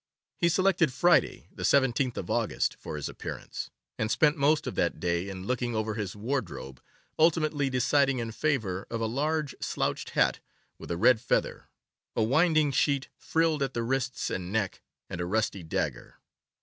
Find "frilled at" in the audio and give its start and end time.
13.15-13.75